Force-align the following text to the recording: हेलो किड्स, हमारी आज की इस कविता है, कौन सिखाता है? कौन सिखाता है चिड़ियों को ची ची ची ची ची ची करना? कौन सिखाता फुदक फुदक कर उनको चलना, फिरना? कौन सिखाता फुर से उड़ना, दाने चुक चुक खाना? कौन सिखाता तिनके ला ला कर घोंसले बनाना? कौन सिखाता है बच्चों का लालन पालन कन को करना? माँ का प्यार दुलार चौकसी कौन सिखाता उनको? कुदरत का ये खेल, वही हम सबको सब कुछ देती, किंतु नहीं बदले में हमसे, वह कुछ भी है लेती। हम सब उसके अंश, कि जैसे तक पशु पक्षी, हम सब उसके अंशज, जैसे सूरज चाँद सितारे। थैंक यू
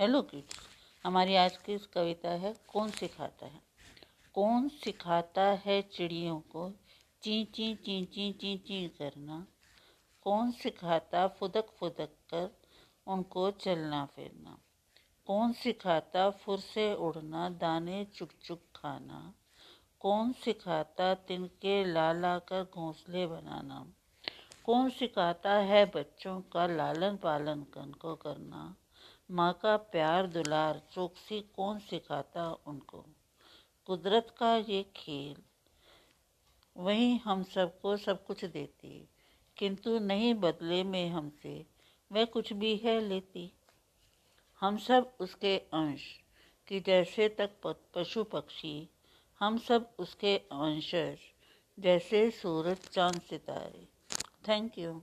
हेलो 0.00 0.22
किड्स, 0.22 0.56
हमारी 1.04 1.36
आज 1.36 1.56
की 1.56 1.74
इस 1.74 1.86
कविता 1.86 2.30
है, 2.30 2.54
कौन 2.72 2.90
सिखाता 2.90 3.46
है? 3.46 3.60
कौन 4.34 4.68
सिखाता 4.68 5.42
है 5.42 5.82
चिड़ियों 5.82 6.40
को 6.40 6.70
ची 7.22 7.44
ची 7.44 7.74
ची 7.74 8.04
ची 8.04 8.32
ची 8.32 8.56
ची 8.56 8.88
करना? 8.88 9.46
कौन 10.22 10.52
सिखाता 10.52 11.28
फुदक 11.28 11.66
फुदक 11.70 12.08
कर 12.30 12.56
उनको 13.06 13.50
चलना, 13.50 14.06
फिरना? 14.06 14.58
कौन 15.26 15.52
सिखाता 15.52 16.30
फुर 16.30 16.58
से 16.58 16.94
उड़ना, 16.94 17.48
दाने 17.48 18.04
चुक 18.04 18.28
चुक 18.44 18.60
खाना? 18.76 19.34
कौन 20.00 20.32
सिखाता 20.32 21.14
तिनके 21.14 21.84
ला 21.84 22.12
ला 22.12 22.38
कर 22.38 22.64
घोंसले 22.64 23.26
बनाना? 23.26 23.92
कौन 24.64 24.90
सिखाता 24.90 25.52
है 25.52 25.86
बच्चों 25.86 26.40
का 26.40 26.66
लालन 26.66 27.16
पालन 27.16 27.62
कन 27.62 27.92
को 27.92 28.14
करना? 28.14 28.76
माँ 29.30 29.52
का 29.62 29.76
प्यार 29.76 30.26
दुलार 30.26 30.80
चौकसी 30.92 31.40
कौन 31.40 31.78
सिखाता 31.78 32.52
उनको? 32.66 33.04
कुदरत 33.86 34.34
का 34.38 34.56
ये 34.56 34.82
खेल, 34.96 35.36
वही 36.76 37.16
हम 37.16 37.42
सबको 37.42 37.96
सब 37.96 38.24
कुछ 38.26 38.44
देती, 38.44 39.08
किंतु 39.56 39.98
नहीं 39.98 40.34
बदले 40.34 40.82
में 40.84 41.08
हमसे, 41.08 41.66
वह 42.12 42.24
कुछ 42.24 42.52
भी 42.52 42.76
है 42.76 43.00
लेती। 43.00 43.50
हम 44.60 44.78
सब 44.78 45.16
उसके 45.20 45.58
अंश, 45.58 46.04
कि 46.68 46.80
जैसे 46.80 47.28
तक 47.28 47.50
पशु 47.94 48.24
पक्षी, 48.24 48.88
हम 49.40 49.58
सब 49.58 49.94
उसके 49.98 50.36
अंशज, 50.38 51.18
जैसे 51.78 52.30
सूरज 52.30 52.88
चाँद 52.88 53.20
सितारे। 53.20 53.88
थैंक 54.48 54.78
यू 54.78 55.02